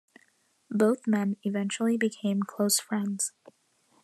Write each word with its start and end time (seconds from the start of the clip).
Both 0.71 1.05
men 1.05 1.37
eventually 1.43 1.95
became 1.95 2.41
close 2.41 2.79
friends. 2.79 3.33